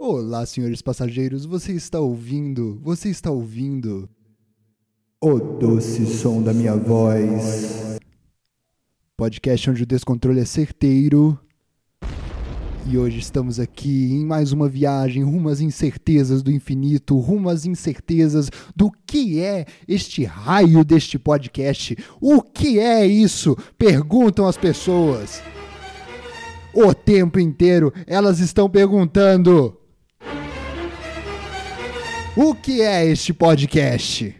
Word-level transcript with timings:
Olá, 0.00 0.46
senhores 0.46 0.80
passageiros, 0.80 1.44
você 1.44 1.72
está 1.72 1.98
ouvindo? 1.98 2.78
Você 2.84 3.08
está 3.08 3.32
ouvindo? 3.32 4.08
O 5.20 5.40
doce 5.40 6.06
som 6.06 6.40
da 6.40 6.54
minha 6.54 6.76
voz. 6.76 7.98
Podcast 9.16 9.68
onde 9.68 9.82
o 9.82 9.86
descontrole 9.86 10.38
é 10.38 10.44
certeiro. 10.44 11.36
E 12.86 12.96
hoje 12.96 13.18
estamos 13.18 13.58
aqui 13.58 14.12
em 14.12 14.24
mais 14.24 14.52
uma 14.52 14.68
viagem 14.68 15.24
rumo 15.24 15.48
às 15.48 15.60
incertezas 15.60 16.44
do 16.44 16.52
infinito, 16.52 17.18
rumo 17.18 17.48
às 17.48 17.66
incertezas 17.66 18.48
do 18.76 18.92
que 19.04 19.40
é 19.40 19.66
este 19.88 20.22
raio 20.22 20.84
deste 20.84 21.18
podcast. 21.18 21.96
O 22.20 22.40
que 22.40 22.78
é 22.78 23.04
isso? 23.04 23.56
Perguntam 23.76 24.46
as 24.46 24.56
pessoas. 24.56 25.42
O 26.72 26.94
tempo 26.94 27.40
inteiro 27.40 27.92
elas 28.06 28.38
estão 28.38 28.70
perguntando. 28.70 29.77
O 32.40 32.54
que 32.54 32.82
é 32.82 33.04
este 33.04 33.34
podcast? 33.34 34.32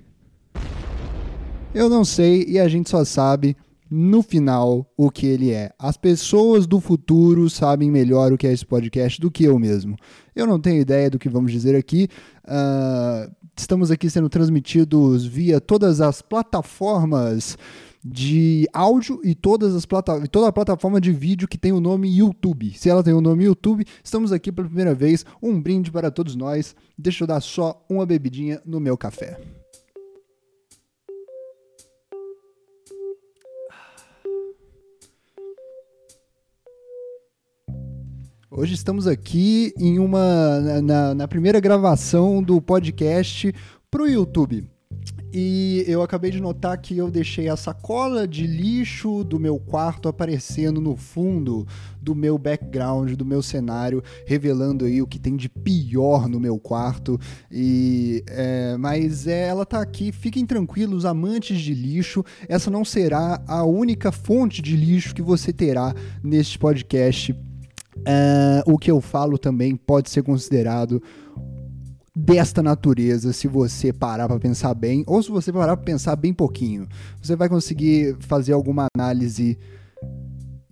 Eu 1.74 1.88
não 1.88 2.04
sei 2.04 2.44
e 2.46 2.56
a 2.56 2.68
gente 2.68 2.88
só 2.88 3.04
sabe 3.04 3.56
no 3.90 4.22
final 4.22 4.88
o 4.96 5.10
que 5.10 5.26
ele 5.26 5.50
é. 5.50 5.72
As 5.76 5.96
pessoas 5.96 6.64
do 6.64 6.78
futuro 6.78 7.50
sabem 7.50 7.90
melhor 7.90 8.32
o 8.32 8.38
que 8.38 8.46
é 8.46 8.52
esse 8.52 8.64
podcast 8.64 9.20
do 9.20 9.32
que 9.32 9.42
eu 9.42 9.58
mesmo. 9.58 9.96
Eu 10.36 10.46
não 10.46 10.60
tenho 10.60 10.80
ideia 10.80 11.10
do 11.10 11.18
que 11.18 11.28
vamos 11.28 11.50
dizer 11.50 11.74
aqui. 11.74 12.06
Uh, 12.44 13.34
estamos 13.56 13.90
aqui 13.90 14.08
sendo 14.08 14.28
transmitidos 14.28 15.26
via 15.26 15.60
todas 15.60 16.00
as 16.00 16.22
plataformas 16.22 17.58
de 18.10 18.66
áudio 18.72 19.20
e 19.22 19.34
todas 19.34 19.74
as 19.74 19.84
plata 19.84 20.26
toda 20.28 20.48
a 20.48 20.52
plataforma 20.52 21.00
de 21.00 21.12
vídeo 21.12 21.46
que 21.46 21.58
tem 21.58 21.72
o 21.72 21.80
nome 21.80 22.16
YouTube. 22.16 22.72
Se 22.76 22.88
ela 22.88 23.02
tem 23.02 23.12
o 23.12 23.20
nome 23.20 23.44
YouTube, 23.44 23.84
estamos 24.02 24.32
aqui 24.32 24.50
pela 24.50 24.66
primeira 24.66 24.94
vez. 24.94 25.26
Um 25.42 25.60
brinde 25.60 25.92
para 25.92 26.10
todos 26.10 26.34
nós. 26.34 26.74
Deixa 26.96 27.24
eu 27.24 27.28
dar 27.28 27.40
só 27.40 27.84
uma 27.88 28.06
bebidinha 28.06 28.60
no 28.64 28.80
meu 28.80 28.96
café. 28.96 29.38
Hoje 38.50 38.74
estamos 38.74 39.06
aqui 39.06 39.72
em 39.78 39.98
uma 39.98 40.80
na, 40.80 41.14
na 41.14 41.28
primeira 41.28 41.60
gravação 41.60 42.42
do 42.42 42.60
podcast 42.60 43.54
para 43.90 44.02
o 44.02 44.08
YouTube. 44.08 44.77
E 45.40 45.84
eu 45.86 46.02
acabei 46.02 46.32
de 46.32 46.40
notar 46.40 46.76
que 46.78 46.98
eu 46.98 47.12
deixei 47.12 47.48
a 47.48 47.56
sacola 47.56 48.26
de 48.26 48.44
lixo 48.44 49.22
do 49.22 49.38
meu 49.38 49.56
quarto 49.56 50.08
aparecendo 50.08 50.80
no 50.80 50.96
fundo 50.96 51.64
do 52.02 52.12
meu 52.12 52.36
background, 52.36 53.12
do 53.12 53.24
meu 53.24 53.40
cenário, 53.40 54.02
revelando 54.26 54.84
aí 54.84 55.00
o 55.00 55.06
que 55.06 55.16
tem 55.16 55.36
de 55.36 55.48
pior 55.48 56.28
no 56.28 56.40
meu 56.40 56.58
quarto. 56.58 57.20
E 57.52 58.24
é, 58.26 58.76
mas 58.78 59.28
é, 59.28 59.46
ela 59.46 59.64
tá 59.64 59.80
aqui. 59.80 60.10
Fiquem 60.10 60.44
tranquilos, 60.44 61.04
amantes 61.04 61.60
de 61.60 61.72
lixo. 61.72 62.24
Essa 62.48 62.68
não 62.68 62.84
será 62.84 63.40
a 63.46 63.62
única 63.62 64.10
fonte 64.10 64.60
de 64.60 64.76
lixo 64.76 65.14
que 65.14 65.22
você 65.22 65.52
terá 65.52 65.94
neste 66.20 66.58
podcast. 66.58 67.32
É, 68.04 68.64
o 68.66 68.76
que 68.76 68.90
eu 68.90 69.00
falo 69.00 69.38
também 69.38 69.76
pode 69.76 70.10
ser 70.10 70.24
considerado 70.24 71.00
desta 72.20 72.60
natureza, 72.64 73.32
se 73.32 73.46
você 73.46 73.92
parar 73.92 74.26
para 74.26 74.40
pensar 74.40 74.74
bem, 74.74 75.04
ou 75.06 75.22
se 75.22 75.30
você 75.30 75.52
parar 75.52 75.76
para 75.76 75.84
pensar 75.84 76.16
bem 76.16 76.34
pouquinho, 76.34 76.88
você 77.22 77.36
vai 77.36 77.48
conseguir 77.48 78.16
fazer 78.18 78.52
alguma 78.52 78.88
análise 78.96 79.56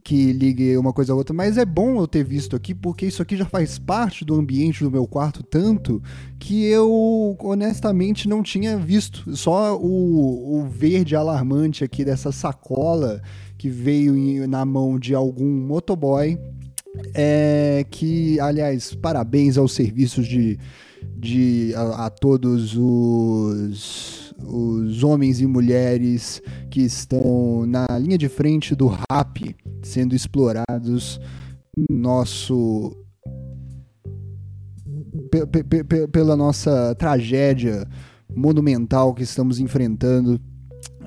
que 0.03 0.33
ligue 0.33 0.77
uma 0.77 0.93
coisa 0.93 1.13
a 1.13 1.17
outra, 1.17 1.35
mas 1.35 1.57
é 1.57 1.65
bom 1.65 2.01
eu 2.01 2.07
ter 2.07 2.25
visto 2.25 2.55
aqui 2.57 2.75
porque 2.75 3.07
isso 3.07 3.23
aqui 3.23 3.37
já 3.37 3.45
faz 3.45 3.79
parte 3.79 4.25
do 4.25 4.35
ambiente 4.35 4.83
do 4.83 4.91
meu 4.91 5.07
quarto 5.07 5.43
tanto 5.43 6.03
que 6.39 6.65
eu 6.65 7.37
honestamente 7.41 8.29
não 8.29 8.43
tinha 8.43 8.77
visto. 8.77 9.37
Só 9.37 9.77
o, 9.77 10.59
o 10.59 10.67
verde 10.69 11.15
alarmante 11.15 11.83
aqui 11.85 12.05
dessa 12.05 12.31
sacola 12.33 13.21
que 13.57 13.69
veio 13.69 14.17
em, 14.17 14.47
na 14.47 14.65
mão 14.65 14.99
de 14.99 15.15
algum 15.15 15.51
motoboy. 15.67 16.39
É 17.15 17.85
que, 17.91 18.41
aliás, 18.41 18.95
parabéns 18.95 19.59
aos 19.59 19.73
serviços 19.73 20.27
de 20.27 20.59
de 21.19 21.73
a, 21.75 22.07
a 22.07 22.11
todos 22.11 22.77
os, 22.77 24.35
os 24.45 25.03
homens 25.03 25.41
e 25.41 25.47
mulheres 25.47 26.43
que 26.71 26.83
estão 26.83 27.65
na 27.67 27.87
linha 27.99 28.19
de 28.19 28.29
frente 28.29 28.75
do 28.75 28.87
rap 28.87 29.57
sendo 29.83 30.15
explorados 30.15 31.21
nosso 31.91 32.97
pela 36.13 36.37
nossa 36.37 36.95
tragédia 36.95 37.87
monumental 38.35 39.15
que 39.15 39.23
estamos 39.23 39.59
enfrentando, 39.59 40.41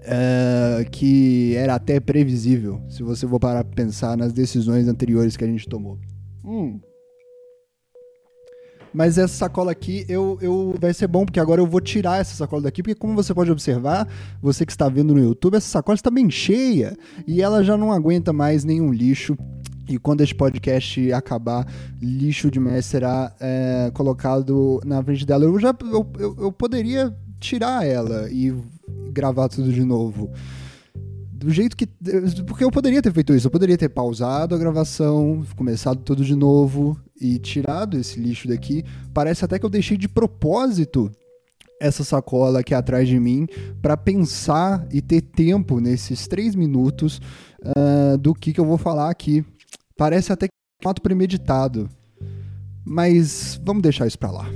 é, 0.03 0.85
que 0.91 1.55
era 1.55 1.75
até 1.75 1.99
previsível, 1.99 2.81
se 2.89 3.03
você 3.03 3.27
for 3.27 3.39
parar 3.39 3.63
para 3.63 3.75
pensar 3.75 4.17
nas 4.17 4.33
decisões 4.33 4.87
anteriores 4.87 5.37
que 5.37 5.43
a 5.43 5.47
gente 5.47 5.67
tomou. 5.67 5.99
Hum. 6.43 6.79
Mas 8.93 9.17
essa 9.17 9.33
sacola 9.33 9.71
aqui 9.71 10.05
eu, 10.07 10.37
eu 10.41 10.75
vai 10.79 10.93
ser 10.93 11.07
bom, 11.07 11.25
porque 11.25 11.39
agora 11.39 11.61
eu 11.61 11.67
vou 11.67 11.81
tirar 11.81 12.19
essa 12.19 12.35
sacola 12.35 12.63
daqui, 12.63 12.81
porque 12.81 12.95
como 12.95 13.15
você 13.15 13.33
pode 13.33 13.51
observar, 13.51 14.07
você 14.41 14.65
que 14.65 14.71
está 14.71 14.89
vendo 14.89 15.13
no 15.13 15.19
YouTube, 15.19 15.55
essa 15.55 15.67
sacola 15.67 15.95
está 15.95 16.09
bem 16.09 16.29
cheia 16.29 16.97
e 17.27 17.41
ela 17.41 17.63
já 17.63 17.77
não 17.77 17.91
aguenta 17.91 18.33
mais 18.33 18.63
nenhum 18.63 18.91
lixo. 18.91 19.37
E 19.87 19.97
quando 19.97 20.21
este 20.21 20.35
podcast 20.35 21.11
acabar, 21.13 21.65
lixo 21.99 22.51
demais 22.51 22.85
será 22.85 23.33
é, 23.39 23.89
colocado 23.93 24.79
na 24.85 25.03
frente 25.03 25.25
dela. 25.25 25.45
Eu 25.45 25.59
já 25.59 25.75
eu, 25.81 26.07
eu, 26.19 26.35
eu 26.39 26.51
poderia 26.51 27.15
tirar 27.39 27.85
ela 27.85 28.29
e 28.29 28.53
gravar 29.11 29.49
tudo 29.49 29.71
de 29.71 29.83
novo 29.83 30.31
do 31.39 31.49
jeito 31.51 31.77
que. 31.77 31.87
Porque 32.45 32.63
eu 32.63 32.69
poderia 32.69 33.01
ter 33.01 33.13
feito 33.13 33.33
isso, 33.33 33.47
eu 33.47 33.51
poderia 33.51 33.77
ter 33.77 33.87
pausado 33.89 34.53
a 34.53 34.57
gravação, 34.57 35.45
começado 35.55 36.01
tudo 36.03 36.23
de 36.25 36.35
novo 36.35 36.99
e 37.19 37.39
tirado 37.39 37.97
esse 37.97 38.19
lixo 38.19 38.47
daqui. 38.47 38.83
Parece 39.13 39.45
até 39.45 39.57
que 39.57 39.65
eu 39.65 39.69
deixei 39.69 39.97
de 39.97 40.09
propósito 40.09 41.09
essa 41.79 42.03
sacola 42.03 42.59
aqui 42.59 42.73
atrás 42.73 43.07
de 43.07 43.17
mim 43.17 43.47
para 43.81 43.95
pensar 43.95 44.85
e 44.91 45.01
ter 45.01 45.21
tempo 45.21 45.79
nesses 45.79 46.27
três 46.27 46.55
minutos 46.55 47.21
uh, 47.61 48.17
do 48.17 48.33
que, 48.33 48.51
que 48.51 48.59
eu 48.59 48.65
vou 48.65 48.77
falar 48.77 49.09
aqui. 49.09 49.45
Parece 49.97 50.33
até 50.33 50.47
que 50.47 50.51
é 50.83 50.87
um 50.87 50.91
ato 50.91 51.01
premeditado. 51.01 51.89
Mas 52.85 53.59
vamos 53.63 53.81
deixar 53.81 54.07
isso 54.07 54.19
para 54.19 54.31
lá. 54.31 54.49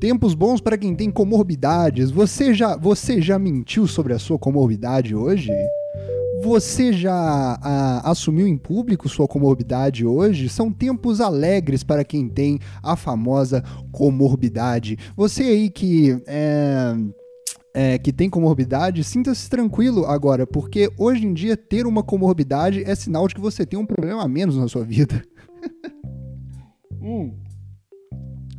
Tempos 0.00 0.32
bons 0.32 0.60
para 0.60 0.78
quem 0.78 0.94
tem 0.94 1.10
comorbidades. 1.10 2.10
Você 2.10 2.54
já, 2.54 2.76
você 2.76 3.20
já 3.20 3.38
mentiu 3.38 3.86
sobre 3.88 4.12
a 4.12 4.18
sua 4.18 4.38
comorbidade 4.38 5.14
hoje? 5.14 5.50
Você 6.40 6.92
já 6.92 7.58
a, 7.60 8.08
assumiu 8.08 8.46
em 8.46 8.56
público 8.56 9.08
sua 9.08 9.26
comorbidade 9.26 10.06
hoje? 10.06 10.48
São 10.48 10.72
tempos 10.72 11.20
alegres 11.20 11.82
para 11.82 12.04
quem 12.04 12.28
tem 12.28 12.60
a 12.80 12.94
famosa 12.94 13.64
comorbidade. 13.90 14.96
Você 15.16 15.42
aí 15.42 15.68
que 15.68 16.16
é, 16.28 16.94
é, 17.74 17.98
que 17.98 18.12
tem 18.12 18.30
comorbidade, 18.30 19.02
sinta-se 19.02 19.50
tranquilo 19.50 20.06
agora, 20.06 20.46
porque 20.46 20.88
hoje 20.96 21.26
em 21.26 21.34
dia 21.34 21.56
ter 21.56 21.88
uma 21.88 22.04
comorbidade 22.04 22.84
é 22.84 22.94
sinal 22.94 23.26
de 23.26 23.34
que 23.34 23.40
você 23.40 23.66
tem 23.66 23.78
um 23.78 23.86
problema 23.86 24.22
a 24.22 24.28
menos 24.28 24.56
na 24.56 24.68
sua 24.68 24.84
vida. 24.84 25.20
hum. 27.02 27.47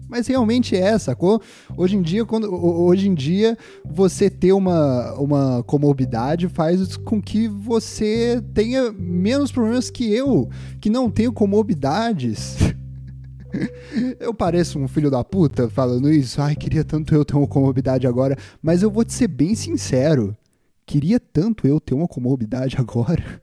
Mas 0.10 0.26
realmente 0.26 0.76
é, 0.76 0.98
sacou? 0.98 1.40
Hoje 1.78 1.96
em 1.96 2.02
dia, 2.02 2.26
quando, 2.26 2.52
hoje 2.52 3.08
em 3.08 3.14
dia 3.14 3.56
você 3.86 4.28
ter 4.28 4.54
uma, 4.54 5.14
uma 5.14 5.64
comorbidade 5.64 6.50
faz 6.50 6.98
com 6.98 7.22
que 7.22 7.48
você 7.48 8.44
tenha 8.54 8.92
menos 8.92 9.52
problemas 9.52 9.92
que 9.92 10.12
eu, 10.12 10.50
que 10.82 10.90
não 10.90 11.12
tenho 11.12 11.32
comorbidades. 11.32 12.58
Eu 14.20 14.32
pareço 14.32 14.78
um 14.78 14.88
filho 14.88 15.10
da 15.10 15.24
puta 15.24 15.68
falando 15.68 16.12
isso. 16.12 16.40
Ai, 16.40 16.56
queria 16.56 16.84
tanto 16.84 17.16
eu 17.16 17.26
ter 17.26 17.36
uma 17.36 17.48
comorbidade 17.48 18.06
agora. 18.06 18.38
Mas 18.62 18.84
eu 18.84 18.92
vou 18.92 19.04
te 19.04 19.12
ser 19.12 19.28
bem 19.28 19.56
sincero. 19.56 20.38
Queria 20.86 21.20
tanto 21.20 21.68
eu 21.68 21.80
ter 21.80 21.96
uma 21.96 22.08
comorbidade 22.08 22.78
agora. 22.80 23.42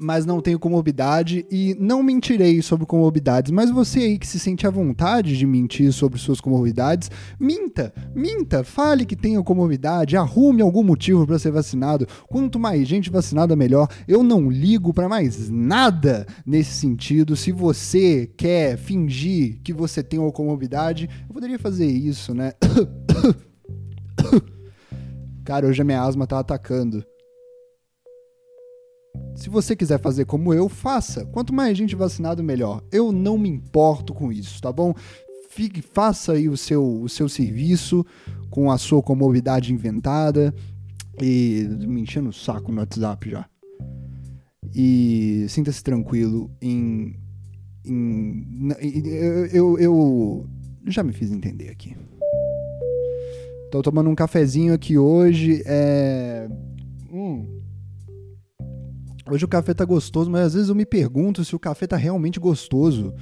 Mas 0.00 0.24
não 0.24 0.40
tenho 0.40 0.58
comorbidade 0.58 1.46
e 1.50 1.76
não 1.78 2.02
mentirei 2.02 2.62
sobre 2.62 2.86
comorbidades. 2.86 3.52
Mas 3.52 3.70
você 3.70 4.00
aí 4.00 4.18
que 4.18 4.26
se 4.26 4.38
sente 4.38 4.66
à 4.66 4.70
vontade 4.70 5.36
de 5.36 5.46
mentir 5.46 5.92
sobre 5.92 6.18
suas 6.18 6.40
comorbidades, 6.40 7.10
minta, 7.38 7.92
minta, 8.14 8.64
fale 8.64 9.04
que 9.04 9.14
tenha 9.14 9.42
comorbidade, 9.42 10.16
arrume 10.16 10.62
algum 10.62 10.82
motivo 10.82 11.26
para 11.26 11.38
ser 11.38 11.50
vacinado. 11.50 12.06
Quanto 12.28 12.58
mais 12.58 12.88
gente 12.88 13.10
vacinada, 13.10 13.54
melhor. 13.54 13.88
Eu 14.08 14.22
não 14.22 14.50
ligo 14.50 14.94
para 14.94 15.08
mais 15.08 15.50
nada 15.50 16.26
nesse 16.46 16.72
sentido. 16.72 17.36
Se 17.36 17.52
você 17.52 18.30
quer 18.36 18.78
fingir 18.78 19.60
que 19.62 19.72
você 19.72 20.02
tem 20.02 20.18
uma 20.18 20.32
comorbidade, 20.32 21.10
eu 21.28 21.34
poderia 21.34 21.58
fazer 21.58 21.86
isso, 21.86 22.32
né? 22.32 22.52
Cara, 25.44 25.66
hoje 25.66 25.82
a 25.82 25.84
minha 25.84 26.02
asma 26.02 26.26
tá 26.26 26.38
atacando. 26.38 27.04
Se 29.34 29.48
você 29.48 29.74
quiser 29.74 29.98
fazer 29.98 30.24
como 30.24 30.52
eu, 30.52 30.68
faça. 30.68 31.24
Quanto 31.26 31.52
mais 31.52 31.76
gente 31.76 31.96
vacinado, 31.96 32.42
melhor. 32.42 32.82
Eu 32.92 33.10
não 33.12 33.38
me 33.38 33.48
importo 33.48 34.12
com 34.12 34.30
isso, 34.30 34.60
tá 34.60 34.72
bom? 34.72 34.94
Fique, 35.48 35.82
faça 35.82 36.32
aí 36.32 36.48
o 36.48 36.56
seu, 36.56 37.02
o 37.02 37.08
seu 37.08 37.28
serviço 37.28 38.04
com 38.50 38.70
a 38.70 38.78
sua 38.78 39.02
comodidade 39.02 39.72
inventada. 39.72 40.54
E 41.20 41.66
me 41.86 42.00
enchendo 42.02 42.30
o 42.30 42.32
saco 42.32 42.70
no 42.70 42.80
WhatsApp 42.80 43.30
já. 43.30 43.46
E 44.74 45.46
sinta-se 45.48 45.82
tranquilo 45.82 46.50
em. 46.60 47.16
em 47.84 48.68
eu, 49.52 49.78
eu, 49.78 49.78
eu 49.78 50.48
já 50.86 51.02
me 51.02 51.12
fiz 51.12 51.30
entender 51.30 51.68
aqui. 51.68 51.96
Tô 53.70 53.82
tomando 53.82 54.10
um 54.10 54.14
cafezinho 54.14 54.74
aqui 54.74 54.98
hoje. 54.98 55.62
É. 55.66 56.48
Hum. 57.12 57.59
Hoje 59.30 59.44
o 59.44 59.48
café 59.48 59.72
tá 59.72 59.84
gostoso, 59.84 60.28
mas 60.28 60.46
às 60.46 60.54
vezes 60.54 60.68
eu 60.68 60.74
me 60.74 60.84
pergunto 60.84 61.44
se 61.44 61.54
o 61.54 61.58
café 61.58 61.86
tá 61.86 61.96
realmente 61.96 62.40
gostoso. 62.40 63.14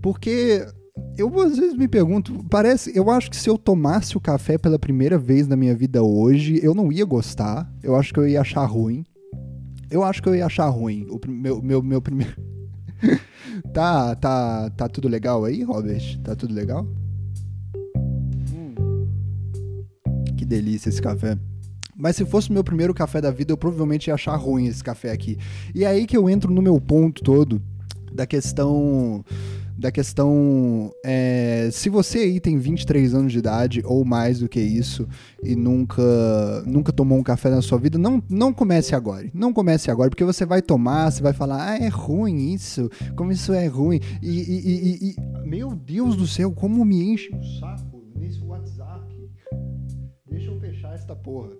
Porque 0.00 0.64
eu 1.18 1.40
às 1.40 1.56
vezes 1.56 1.76
me 1.76 1.88
pergunto, 1.88 2.44
parece, 2.48 2.96
eu 2.96 3.10
acho 3.10 3.28
que 3.28 3.36
se 3.36 3.50
eu 3.50 3.58
tomasse 3.58 4.16
o 4.16 4.20
café 4.20 4.56
pela 4.56 4.78
primeira 4.78 5.18
vez 5.18 5.48
na 5.48 5.56
minha 5.56 5.74
vida 5.74 6.04
hoje, 6.04 6.60
eu 6.62 6.72
não 6.72 6.92
ia 6.92 7.04
gostar. 7.04 7.68
Eu 7.82 7.96
acho 7.96 8.14
que 8.14 8.20
eu 8.20 8.28
ia 8.28 8.42
achar 8.42 8.64
ruim. 8.64 9.04
Eu 9.90 10.04
acho 10.04 10.22
que 10.22 10.28
eu 10.28 10.36
ia 10.36 10.46
achar 10.46 10.68
ruim. 10.68 11.08
O 11.10 11.18
meu, 11.28 11.60
meu, 11.60 11.82
meu 11.82 12.00
primeiro. 12.00 12.36
tá, 13.74 14.14
tá, 14.14 14.70
tá 14.70 14.88
tudo 14.88 15.08
legal 15.08 15.44
aí, 15.44 15.64
Robert? 15.64 16.16
Tá 16.22 16.36
tudo 16.36 16.54
legal? 16.54 16.86
Hum. 18.54 18.74
Que 20.36 20.44
delícia 20.44 20.90
esse 20.90 21.02
café. 21.02 21.36
Mas 22.00 22.16
se 22.16 22.24
fosse 22.24 22.50
o 22.50 22.52
meu 22.52 22.64
primeiro 22.64 22.94
café 22.94 23.20
da 23.20 23.30
vida, 23.30 23.52
eu 23.52 23.58
provavelmente 23.58 24.08
ia 24.08 24.14
achar 24.14 24.34
ruim 24.36 24.66
esse 24.66 24.82
café 24.82 25.12
aqui. 25.12 25.36
E 25.74 25.84
é 25.84 25.88
aí 25.88 26.06
que 26.06 26.16
eu 26.16 26.30
entro 26.30 26.52
no 26.52 26.62
meu 26.62 26.80
ponto 26.80 27.22
todo 27.22 27.62
da 28.12 28.26
questão 28.26 29.24
da 29.78 29.90
questão 29.90 30.92
é, 31.02 31.70
se 31.72 31.88
você 31.88 32.18
aí 32.18 32.38
tem 32.38 32.58
23 32.58 33.14
anos 33.14 33.32
de 33.32 33.38
idade 33.38 33.80
ou 33.86 34.04
mais 34.04 34.40
do 34.40 34.48
que 34.48 34.60
isso 34.60 35.08
e 35.42 35.56
nunca 35.56 36.02
nunca 36.66 36.92
tomou 36.92 37.16
um 37.16 37.22
café 37.22 37.48
na 37.48 37.62
sua 37.62 37.78
vida, 37.78 37.96
não, 37.96 38.22
não 38.28 38.52
comece 38.52 38.94
agora. 38.94 39.30
Não 39.32 39.54
comece 39.54 39.90
agora, 39.90 40.10
porque 40.10 40.24
você 40.24 40.44
vai 40.44 40.60
tomar, 40.60 41.10
você 41.10 41.22
vai 41.22 41.32
falar, 41.32 41.70
ah, 41.70 41.78
é 41.78 41.88
ruim 41.88 42.52
isso, 42.52 42.90
como 43.16 43.32
isso 43.32 43.54
é 43.54 43.66
ruim. 43.66 44.00
E, 44.20 44.28
e, 44.28 44.58
e, 44.68 45.10
e 45.10 45.48
meu 45.48 45.74
Deus 45.74 46.14
do 46.14 46.26
céu, 46.26 46.52
como 46.52 46.84
me 46.84 47.12
enche 47.12 47.30
o 47.34 47.42
saco 47.58 48.04
nesse 48.14 48.42
WhatsApp. 48.42 49.30
Deixa 50.28 50.50
eu 50.50 50.60
fechar 50.60 50.94
esta 50.94 51.16
porra. 51.16 51.52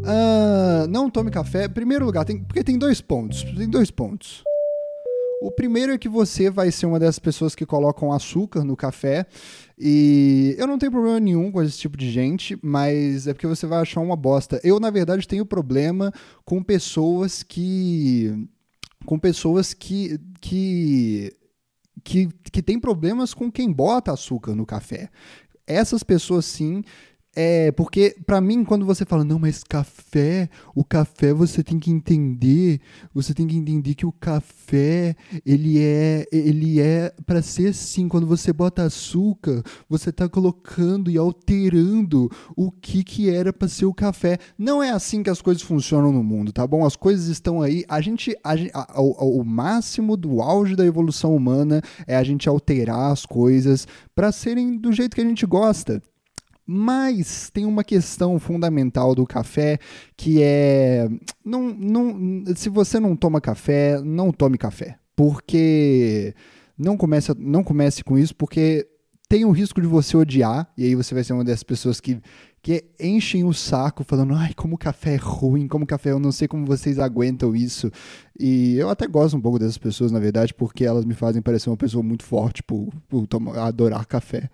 Uh, 0.00 0.86
não 0.88 1.10
tome 1.10 1.30
café. 1.30 1.68
Primeiro 1.68 2.04
lugar, 2.04 2.24
tem, 2.24 2.42
porque 2.42 2.64
tem 2.64 2.78
dois 2.78 3.00
pontos. 3.00 3.42
Tem 3.42 3.68
dois 3.68 3.90
pontos. 3.90 4.42
O 5.42 5.50
primeiro 5.50 5.92
é 5.92 5.98
que 5.98 6.08
você 6.08 6.48
vai 6.48 6.70
ser 6.70 6.86
uma 6.86 6.98
dessas 6.98 7.18
pessoas 7.18 7.54
que 7.54 7.66
colocam 7.66 8.12
açúcar 8.12 8.64
no 8.64 8.76
café. 8.76 9.26
E 9.78 10.54
eu 10.58 10.66
não 10.66 10.78
tenho 10.78 10.92
problema 10.92 11.20
nenhum 11.20 11.52
com 11.52 11.62
esse 11.62 11.78
tipo 11.78 11.98
de 11.98 12.10
gente, 12.10 12.58
mas 12.62 13.26
é 13.26 13.34
porque 13.34 13.46
você 13.46 13.66
vai 13.66 13.80
achar 13.80 14.00
uma 14.00 14.16
bosta. 14.16 14.60
Eu, 14.64 14.80
na 14.80 14.90
verdade, 14.90 15.28
tenho 15.28 15.44
problema 15.44 16.12
com 16.44 16.62
pessoas 16.62 17.42
que. 17.42 18.48
Com 19.04 19.18
pessoas 19.18 19.74
que. 19.74 20.18
que 20.40 21.36
que, 22.02 22.28
que 22.52 22.62
tem 22.62 22.78
problemas 22.78 23.32
com 23.32 23.50
quem 23.50 23.72
bota 23.72 24.12
açúcar 24.12 24.54
no 24.54 24.66
café. 24.66 25.08
Essas 25.66 26.02
pessoas, 26.02 26.44
sim, 26.44 26.84
é, 27.36 27.72
porque 27.72 28.16
para 28.24 28.40
mim, 28.40 28.64
quando 28.64 28.86
você 28.86 29.04
fala, 29.04 29.24
não, 29.24 29.38
mas 29.38 29.64
café, 29.64 30.48
o 30.74 30.84
café 30.84 31.32
você 31.32 31.62
tem 31.62 31.78
que 31.78 31.90
entender, 31.90 32.80
você 33.12 33.34
tem 33.34 33.46
que 33.46 33.56
entender 33.56 33.94
que 33.94 34.06
o 34.06 34.12
café, 34.12 35.16
ele 35.44 35.80
é, 35.80 36.26
ele 36.30 36.80
é 36.80 37.12
para 37.26 37.42
ser 37.42 37.68
assim, 37.68 38.08
quando 38.08 38.26
você 38.26 38.52
bota 38.52 38.84
açúcar, 38.84 39.62
você 39.88 40.12
tá 40.12 40.28
colocando 40.28 41.10
e 41.10 41.18
alterando 41.18 42.30
o 42.56 42.70
que 42.70 43.02
que 43.02 43.28
era 43.28 43.52
para 43.52 43.68
ser 43.68 43.86
o 43.86 43.94
café. 43.94 44.38
Não 44.56 44.82
é 44.82 44.90
assim 44.90 45.22
que 45.22 45.30
as 45.30 45.42
coisas 45.42 45.62
funcionam 45.62 46.12
no 46.12 46.22
mundo, 46.22 46.52
tá 46.52 46.66
bom? 46.66 46.86
As 46.86 46.96
coisas 46.96 47.26
estão 47.26 47.60
aí, 47.60 47.84
a 47.88 48.00
gente, 48.00 48.36
a, 48.44 48.52
a, 48.72 49.00
o, 49.00 49.40
o 49.40 49.44
máximo 49.44 50.16
do 50.16 50.40
auge 50.40 50.76
da 50.76 50.86
evolução 50.86 51.34
humana 51.34 51.82
é 52.06 52.16
a 52.16 52.22
gente 52.22 52.48
alterar 52.48 53.12
as 53.12 53.26
coisas 53.26 53.86
para 54.14 54.30
serem 54.30 54.76
do 54.76 54.92
jeito 54.92 55.14
que 55.14 55.20
a 55.20 55.26
gente 55.26 55.44
gosta. 55.46 56.02
Mas 56.66 57.50
tem 57.50 57.66
uma 57.66 57.84
questão 57.84 58.38
fundamental 58.38 59.14
do 59.14 59.26
café 59.26 59.78
que 60.16 60.42
é 60.42 61.08
não, 61.44 61.74
não, 61.74 62.44
se 62.56 62.68
você 62.68 62.98
não 62.98 63.14
toma 63.14 63.40
café, 63.40 64.00
não 64.00 64.32
tome 64.32 64.56
café, 64.56 64.98
porque 65.14 66.34
não 66.78 66.96
comece, 66.96 67.32
não 67.36 67.62
comece 67.62 68.02
com 68.02 68.18
isso, 68.18 68.34
porque 68.34 68.88
tem 69.28 69.44
o 69.44 69.50
risco 69.50 69.80
de 69.80 69.86
você 69.86 70.16
odiar 70.16 70.70
e 70.76 70.84
aí 70.84 70.94
você 70.94 71.14
vai 71.14 71.22
ser 71.22 71.34
uma 71.34 71.44
dessas 71.44 71.62
pessoas 71.62 72.00
que 72.00 72.20
que 72.64 72.82
enchem 72.98 73.44
o 73.44 73.52
saco 73.52 74.02
falando, 74.02 74.32
ai, 74.34 74.54
como 74.54 74.78
café 74.78 75.16
é 75.16 75.18
ruim, 75.18 75.68
como 75.68 75.84
café, 75.84 76.12
eu 76.12 76.18
não 76.18 76.32
sei 76.32 76.48
como 76.48 76.64
vocês 76.64 76.98
aguentam 76.98 77.54
isso. 77.54 77.90
E 78.40 78.76
eu 78.76 78.88
até 78.88 79.06
gosto 79.06 79.36
um 79.36 79.40
pouco 79.40 79.58
dessas 79.58 79.76
pessoas, 79.76 80.10
na 80.10 80.18
verdade, 80.18 80.54
porque 80.54 80.82
elas 80.82 81.04
me 81.04 81.12
fazem 81.12 81.42
parecer 81.42 81.68
uma 81.68 81.76
pessoa 81.76 82.02
muito 82.02 82.24
forte 82.24 82.62
por, 82.62 82.88
por 83.06 83.26
tomar, 83.26 83.58
adorar 83.58 84.06
café. 84.06 84.48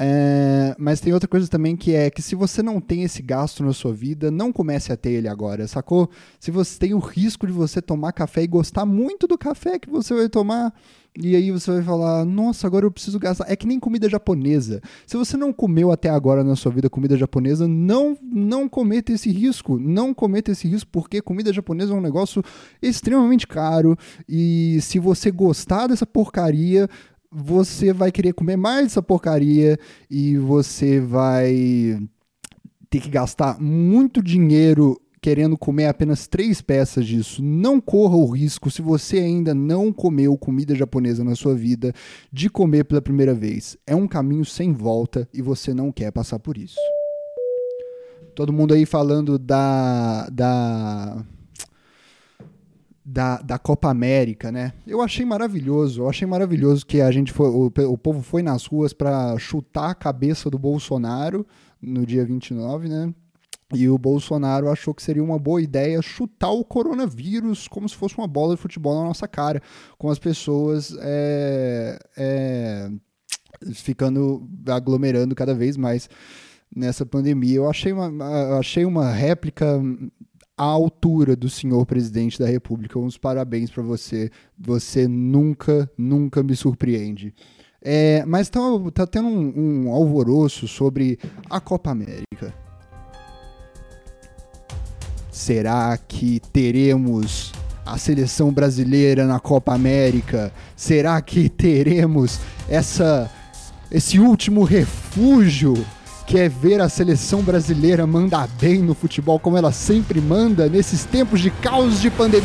É, 0.00 0.76
mas 0.78 1.00
tem 1.00 1.12
outra 1.12 1.28
coisa 1.28 1.48
também 1.48 1.76
que 1.76 1.92
é 1.92 2.08
que 2.08 2.22
se 2.22 2.36
você 2.36 2.62
não 2.62 2.80
tem 2.80 3.02
esse 3.02 3.20
gasto 3.20 3.64
na 3.64 3.72
sua 3.72 3.92
vida, 3.92 4.30
não 4.30 4.52
comece 4.52 4.92
a 4.92 4.96
ter 4.96 5.10
ele 5.10 5.26
agora, 5.26 5.66
sacou? 5.66 6.08
Se 6.38 6.52
você 6.52 6.78
tem 6.78 6.94
o 6.94 6.98
risco 6.98 7.46
de 7.46 7.52
você 7.52 7.82
tomar 7.82 8.12
café 8.12 8.42
e 8.42 8.46
gostar 8.46 8.86
muito 8.86 9.26
do 9.26 9.36
café 9.36 9.78
que 9.78 9.90
você 9.90 10.14
vai 10.14 10.28
tomar, 10.28 10.72
e 11.20 11.34
aí 11.34 11.50
você 11.50 11.72
vai 11.72 11.82
falar, 11.82 12.24
nossa, 12.24 12.64
agora 12.64 12.86
eu 12.86 12.92
preciso 12.92 13.18
gastar. 13.18 13.50
É 13.50 13.56
que 13.56 13.66
nem 13.66 13.80
comida 13.80 14.08
japonesa. 14.08 14.80
Se 15.04 15.16
você 15.16 15.36
não 15.36 15.52
comeu 15.52 15.90
até 15.90 16.08
agora 16.08 16.44
na 16.44 16.54
sua 16.54 16.70
vida 16.70 16.88
comida 16.88 17.16
japonesa, 17.16 17.66
não, 17.66 18.16
não 18.22 18.68
cometa 18.68 19.12
esse 19.12 19.28
risco. 19.32 19.80
Não 19.80 20.14
cometa 20.14 20.52
esse 20.52 20.68
risco, 20.68 20.88
porque 20.92 21.20
comida 21.20 21.52
japonesa 21.52 21.92
é 21.92 21.96
um 21.96 22.00
negócio 22.00 22.40
extremamente 22.80 23.48
caro. 23.48 23.96
E 24.28 24.78
se 24.80 25.00
você 25.00 25.32
gostar 25.32 25.88
dessa 25.88 26.06
porcaria, 26.06 26.88
você 27.30 27.92
vai 27.92 28.10
querer 28.10 28.32
comer 28.32 28.56
mais 28.56 28.84
dessa 28.84 29.02
porcaria 29.02 29.78
e 30.10 30.36
você 30.36 31.00
vai 31.00 31.98
ter 32.88 33.00
que 33.00 33.10
gastar 33.10 33.60
muito 33.60 34.22
dinheiro 34.22 35.00
querendo 35.20 35.58
comer 35.58 35.86
apenas 35.86 36.26
três 36.26 36.60
peças 36.60 37.06
disso. 37.06 37.42
Não 37.42 37.80
corra 37.80 38.16
o 38.16 38.26
risco, 38.26 38.70
se 38.70 38.80
você 38.80 39.18
ainda 39.18 39.54
não 39.54 39.92
comeu 39.92 40.36
comida 40.38 40.74
japonesa 40.74 41.24
na 41.24 41.34
sua 41.34 41.54
vida, 41.54 41.92
de 42.32 42.48
comer 42.48 42.84
pela 42.84 43.02
primeira 43.02 43.34
vez. 43.34 43.76
É 43.86 43.94
um 43.94 44.06
caminho 44.06 44.44
sem 44.44 44.72
volta 44.72 45.28
e 45.34 45.42
você 45.42 45.74
não 45.74 45.92
quer 45.92 46.10
passar 46.12 46.38
por 46.38 46.56
isso. 46.56 46.78
Todo 48.34 48.52
mundo 48.52 48.72
aí 48.72 48.86
falando 48.86 49.38
da. 49.38 50.28
da 50.30 51.24
da, 53.10 53.38
da 53.38 53.58
Copa 53.58 53.88
América, 53.88 54.52
né? 54.52 54.74
Eu 54.86 55.00
achei 55.00 55.24
maravilhoso, 55.24 56.02
eu 56.02 56.10
achei 56.10 56.28
maravilhoso 56.28 56.84
que 56.84 57.00
a 57.00 57.10
gente 57.10 57.32
foi, 57.32 57.48
o, 57.48 57.72
o 57.90 57.96
povo 57.96 58.20
foi 58.20 58.42
nas 58.42 58.66
ruas 58.66 58.92
para 58.92 59.38
chutar 59.38 59.90
a 59.90 59.94
cabeça 59.94 60.50
do 60.50 60.58
Bolsonaro 60.58 61.46
no 61.80 62.04
dia 62.04 62.22
29, 62.22 62.86
né? 62.88 63.14
E 63.74 63.88
o 63.88 63.96
Bolsonaro 63.96 64.68
achou 64.68 64.92
que 64.92 65.02
seria 65.02 65.24
uma 65.24 65.38
boa 65.38 65.62
ideia 65.62 66.02
chutar 66.02 66.50
o 66.50 66.64
coronavírus 66.64 67.66
como 67.66 67.88
se 67.88 67.94
fosse 67.94 68.16
uma 68.18 68.26
bola 68.26 68.54
de 68.54 68.60
futebol 68.60 68.94
na 68.94 69.08
nossa 69.08 69.26
cara, 69.26 69.62
com 69.96 70.10
as 70.10 70.18
pessoas 70.18 70.94
é, 71.00 71.98
é, 72.14 72.90
ficando 73.72 74.46
aglomerando 74.66 75.34
cada 75.34 75.54
vez 75.54 75.78
mais 75.78 76.10
nessa 76.74 77.06
pandemia. 77.06 77.56
Eu 77.56 77.70
achei 77.70 77.92
uma, 77.92 78.58
achei 78.58 78.84
uma 78.84 79.10
réplica 79.10 79.80
à 80.58 80.64
altura 80.64 81.36
do 81.36 81.48
senhor 81.48 81.86
presidente 81.86 82.38
da 82.38 82.46
República. 82.46 82.98
Uns 82.98 83.16
parabéns 83.16 83.70
para 83.70 83.82
você. 83.82 84.30
Você 84.58 85.06
nunca, 85.06 85.88
nunca 85.96 86.42
me 86.42 86.56
surpreende. 86.56 87.32
É, 87.80 88.24
mas 88.26 88.50
tá, 88.50 88.60
tá 88.92 89.06
tendo 89.06 89.28
um, 89.28 89.86
um 89.86 89.92
alvoroço 89.92 90.66
sobre 90.66 91.18
a 91.48 91.60
Copa 91.60 91.90
América. 91.90 92.52
Será 95.30 95.96
que 95.96 96.40
teremos 96.52 97.52
a 97.86 97.96
seleção 97.96 98.52
brasileira 98.52 99.24
na 99.24 99.38
Copa 99.38 99.72
América? 99.72 100.52
Será 100.74 101.22
que 101.22 101.48
teremos 101.48 102.40
essa 102.68 103.30
esse 103.90 104.18
último 104.18 104.64
refúgio 104.64 105.74
quer 106.28 106.50
ver 106.50 106.78
a 106.78 106.90
seleção 106.90 107.42
brasileira 107.42 108.06
mandar 108.06 108.46
bem 108.60 108.80
no 108.80 108.92
futebol 108.94 109.40
como 109.40 109.56
ela 109.56 109.72
sempre 109.72 110.20
manda 110.20 110.68
nesses 110.68 111.02
tempos 111.04 111.40
de 111.40 111.50
caos 111.50 112.02
de 112.02 112.10
pandemia. 112.10 112.44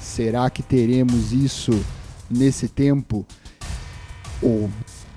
Será 0.00 0.48
que 0.48 0.62
teremos 0.62 1.32
isso 1.32 1.72
nesse 2.30 2.68
tempo? 2.68 3.26
O 4.40 4.70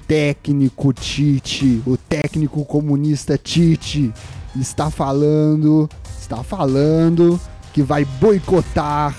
técnico 0.07 0.91
Tite, 0.91 1.83
o 1.85 1.95
técnico 1.95 2.65
comunista 2.65 3.37
Tite 3.37 4.11
está 4.59 4.89
falando, 4.89 5.87
está 6.19 6.43
falando 6.43 7.39
que 7.71 7.83
vai 7.83 8.05
boicotar 8.05 9.15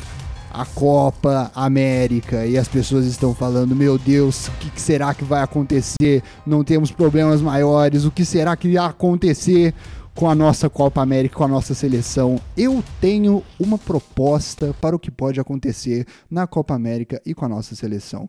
a 0.52 0.66
Copa 0.66 1.50
América 1.54 2.44
e 2.44 2.58
as 2.58 2.68
pessoas 2.68 3.06
estão 3.06 3.34
falando: 3.34 3.74
meu 3.76 3.96
Deus, 3.96 4.48
o 4.48 4.52
que 4.52 4.80
será 4.80 5.14
que 5.14 5.24
vai 5.24 5.42
acontecer? 5.42 6.22
Não 6.46 6.64
temos 6.64 6.90
problemas 6.90 7.40
maiores, 7.40 8.04
o 8.04 8.10
que 8.10 8.24
será 8.24 8.56
que 8.56 8.68
irá 8.68 8.86
acontecer 8.86 9.72
com 10.14 10.28
a 10.28 10.34
nossa 10.34 10.68
Copa 10.68 11.00
América, 11.00 11.36
com 11.36 11.44
a 11.44 11.48
nossa 11.48 11.74
seleção? 11.74 12.40
Eu 12.56 12.82
tenho 13.00 13.44
uma 13.58 13.78
proposta 13.78 14.74
para 14.80 14.96
o 14.96 14.98
que 14.98 15.10
pode 15.10 15.38
acontecer 15.40 16.06
na 16.30 16.46
Copa 16.46 16.74
América 16.74 17.22
e 17.24 17.32
com 17.32 17.44
a 17.44 17.48
nossa 17.48 17.74
seleção. 17.76 18.28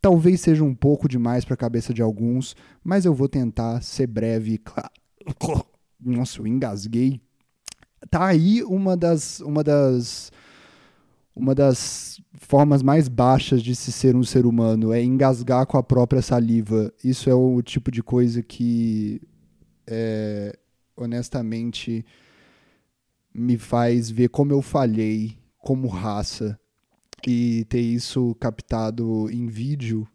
Talvez 0.00 0.40
seja 0.40 0.64
um 0.64 0.74
pouco 0.74 1.06
demais 1.08 1.44
para 1.44 1.54
a 1.54 1.58
cabeça 1.58 1.92
de 1.92 2.00
alguns, 2.00 2.56
mas 2.82 3.04
eu 3.04 3.12
vou 3.12 3.28
tentar 3.28 3.82
ser 3.82 4.06
breve. 4.06 4.56
Claro. 4.56 4.90
Nossa, 6.02 6.40
eu 6.40 6.46
engasguei. 6.46 7.20
Tá 8.08 8.24
aí 8.24 8.62
uma 8.62 8.96
das, 8.96 9.40
uma 9.40 9.62
das 9.62 10.32
uma 11.40 11.54
das 11.54 12.20
formas 12.34 12.82
mais 12.82 13.08
baixas 13.08 13.62
de 13.62 13.74
se 13.74 13.90
ser 13.90 14.14
um 14.14 14.22
ser 14.22 14.44
humano 14.44 14.92
é 14.92 15.02
engasgar 15.02 15.66
com 15.66 15.78
a 15.78 15.82
própria 15.82 16.20
saliva. 16.20 16.92
Isso 17.02 17.30
é 17.30 17.34
o 17.34 17.62
tipo 17.62 17.90
de 17.90 18.02
coisa 18.02 18.42
que, 18.42 19.22
é, 19.86 20.54
honestamente, 20.94 22.04
me 23.32 23.56
faz 23.56 24.10
ver 24.10 24.28
como 24.28 24.52
eu 24.52 24.60
falhei 24.60 25.38
como 25.58 25.88
raça 25.88 26.58
e 27.26 27.64
ter 27.70 27.80
isso 27.80 28.34
captado 28.34 29.30
em 29.30 29.46
vídeo, 29.46 30.06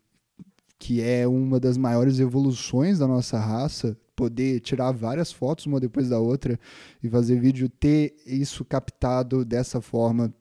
que 0.77 1.01
é 1.01 1.27
uma 1.27 1.59
das 1.59 1.75
maiores 1.75 2.19
evoluções 2.19 2.99
da 2.99 3.07
nossa 3.07 3.39
raça, 3.39 3.97
poder 4.15 4.59
tirar 4.59 4.91
várias 4.91 5.31
fotos 5.31 5.65
uma 5.65 5.79
depois 5.79 6.09
da 6.09 6.19
outra 6.19 6.59
e 7.03 7.09
fazer 7.09 7.39
vídeo, 7.39 7.67
ter 7.67 8.15
isso 8.25 8.63
captado 8.63 9.43
dessa 9.43 9.81
forma 9.81 10.31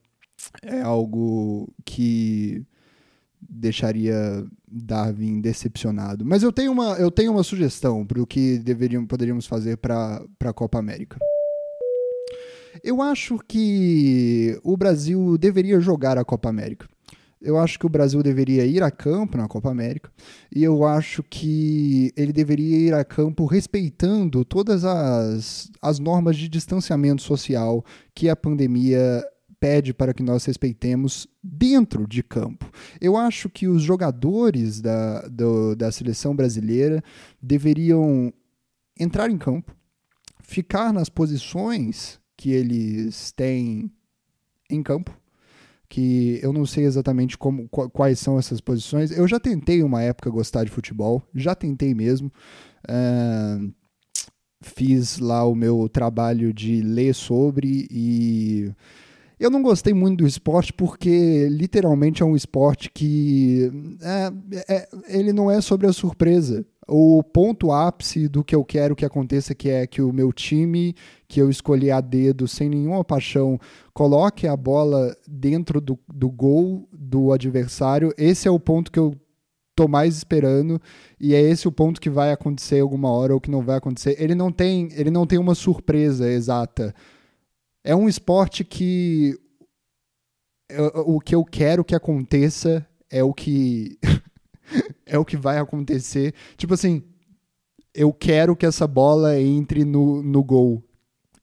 é 0.62 0.80
algo 0.80 1.72
que 1.84 2.64
deixaria 3.48 4.44
Darwin 4.66 5.40
decepcionado. 5.40 6.24
Mas 6.24 6.42
eu 6.42 6.52
tenho 6.52 6.72
uma, 6.72 6.94
eu 6.94 7.10
tenho 7.10 7.32
uma 7.32 7.42
sugestão 7.42 8.04
para 8.06 8.20
o 8.20 8.26
que 8.26 8.58
deveríamos, 8.58 9.08
poderíamos 9.08 9.46
fazer 9.46 9.76
para 9.76 10.24
a 10.44 10.52
Copa 10.52 10.78
América. 10.78 11.18
Eu 12.82 13.00
acho 13.00 13.38
que 13.46 14.58
o 14.62 14.76
Brasil 14.76 15.38
deveria 15.38 15.80
jogar 15.80 16.18
a 16.18 16.24
Copa 16.24 16.48
América. 16.48 16.88
Eu 17.40 17.58
acho 17.58 17.78
que 17.78 17.84
o 17.84 17.90
Brasil 17.90 18.22
deveria 18.22 18.64
ir 18.64 18.82
a 18.82 18.90
campo 18.90 19.36
na 19.36 19.46
Copa 19.46 19.70
América 19.70 20.10
e 20.50 20.64
eu 20.64 20.82
acho 20.82 21.22
que 21.22 22.10
ele 22.16 22.32
deveria 22.32 22.78
ir 22.78 22.94
a 22.94 23.04
campo 23.04 23.44
respeitando 23.44 24.46
todas 24.46 24.82
as, 24.82 25.70
as 25.82 25.98
normas 25.98 26.38
de 26.38 26.48
distanciamento 26.48 27.20
social 27.20 27.84
que 28.14 28.30
a 28.30 28.36
pandemia 28.36 29.22
pede 29.64 29.94
para 29.94 30.12
que 30.12 30.22
nós 30.22 30.44
respeitemos 30.44 31.26
dentro 31.42 32.06
de 32.06 32.22
campo. 32.22 32.70
Eu 33.00 33.16
acho 33.16 33.48
que 33.48 33.66
os 33.66 33.80
jogadores 33.80 34.78
da, 34.78 35.22
do, 35.22 35.74
da 35.74 35.90
seleção 35.90 36.36
brasileira 36.36 37.02
deveriam 37.40 38.30
entrar 39.00 39.30
em 39.30 39.38
campo, 39.38 39.74
ficar 40.38 40.92
nas 40.92 41.08
posições 41.08 42.20
que 42.36 42.50
eles 42.50 43.32
têm 43.32 43.90
em 44.68 44.82
campo, 44.82 45.18
que 45.88 46.38
eu 46.42 46.52
não 46.52 46.66
sei 46.66 46.84
exatamente 46.84 47.38
como, 47.38 47.66
quais 47.66 48.18
são 48.18 48.38
essas 48.38 48.60
posições. 48.60 49.10
Eu 49.12 49.26
já 49.26 49.40
tentei 49.40 49.82
uma 49.82 50.02
época 50.02 50.28
gostar 50.28 50.64
de 50.64 50.70
futebol, 50.70 51.22
já 51.34 51.54
tentei 51.54 51.94
mesmo. 51.94 52.30
Uh, 52.86 53.72
fiz 54.60 55.18
lá 55.18 55.42
o 55.42 55.54
meu 55.54 55.88
trabalho 55.88 56.52
de 56.52 56.82
ler 56.82 57.14
sobre 57.14 57.88
e 57.90 58.70
eu 59.38 59.50
não 59.50 59.62
gostei 59.62 59.92
muito 59.92 60.18
do 60.18 60.26
esporte 60.26 60.72
porque 60.72 61.48
literalmente 61.50 62.22
é 62.22 62.26
um 62.26 62.36
esporte 62.36 62.90
que 62.90 63.70
é, 64.00 64.32
é, 64.68 64.88
ele 65.08 65.32
não 65.32 65.50
é 65.50 65.60
sobre 65.60 65.86
a 65.86 65.92
surpresa. 65.92 66.64
O 66.86 67.22
ponto 67.22 67.72
ápice 67.72 68.28
do 68.28 68.44
que 68.44 68.54
eu 68.54 68.62
quero 68.62 68.94
que 68.94 69.06
aconteça 69.06 69.54
que 69.54 69.70
é 69.70 69.86
que 69.86 70.02
o 70.02 70.12
meu 70.12 70.32
time, 70.32 70.94
que 71.26 71.40
eu 71.40 71.48
escolhi 71.48 71.90
a 71.90 72.00
dedo 72.00 72.46
sem 72.46 72.68
nenhuma 72.68 73.02
paixão, 73.02 73.58
coloque 73.92 74.46
a 74.46 74.56
bola 74.56 75.16
dentro 75.26 75.80
do, 75.80 75.98
do 76.12 76.30
gol 76.30 76.86
do 76.92 77.32
adversário. 77.32 78.12
Esse 78.18 78.46
é 78.46 78.50
o 78.50 78.60
ponto 78.60 78.92
que 78.92 78.98
eu 78.98 79.14
tô 79.74 79.88
mais 79.88 80.16
esperando 80.16 80.80
e 81.18 81.34
é 81.34 81.40
esse 81.40 81.66
o 81.66 81.72
ponto 81.72 82.00
que 82.00 82.10
vai 82.10 82.30
acontecer 82.30 82.80
alguma 82.80 83.10
hora 83.10 83.34
ou 83.34 83.40
que 83.40 83.50
não 83.50 83.62
vai 83.62 83.78
acontecer. 83.78 84.14
Ele 84.18 84.34
não 84.34 84.52
tem, 84.52 84.88
ele 84.92 85.10
não 85.10 85.26
tem 85.26 85.38
uma 85.38 85.54
surpresa 85.54 86.30
exata 86.30 86.94
é 87.84 87.94
um 87.94 88.08
esporte 88.08 88.64
que 88.64 89.38
o 91.06 91.20
que 91.20 91.34
eu 91.34 91.44
quero 91.44 91.84
que 91.84 91.94
aconteça 91.94 92.84
é 93.10 93.22
o 93.22 93.32
que 93.32 93.98
é 95.06 95.18
o 95.18 95.24
que 95.24 95.36
vai 95.36 95.58
acontecer. 95.58 96.34
Tipo 96.56 96.74
assim, 96.74 97.02
eu 97.94 98.12
quero 98.12 98.56
que 98.56 98.66
essa 98.66 98.86
bola 98.86 99.38
entre 99.38 99.84
no, 99.84 100.22
no 100.22 100.42
gol. 100.42 100.82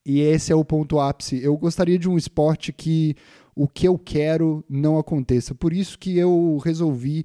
E 0.03 0.19
esse 0.19 0.51
é 0.51 0.55
o 0.55 0.65
ponto 0.65 0.99
ápice. 0.99 1.41
Eu 1.41 1.55
gostaria 1.55 1.97
de 1.97 2.09
um 2.09 2.17
esporte 2.17 2.73
que 2.73 3.15
o 3.55 3.67
que 3.67 3.87
eu 3.87 3.97
quero 3.97 4.65
não 4.67 4.97
aconteça. 4.97 5.53
Por 5.53 5.71
isso 5.71 5.99
que 5.99 6.17
eu 6.17 6.57
resolvi 6.57 7.23